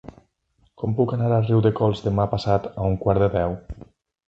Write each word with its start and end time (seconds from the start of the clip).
Com 0.83 0.95
puc 0.99 1.13
anar 1.17 1.27
a 1.35 1.37
Riudecols 1.43 2.03
demà 2.07 2.27
passat 2.33 2.67
a 2.73 2.89
un 2.91 2.99
quart 3.07 3.25
de 3.27 3.31
deu? 3.39 3.57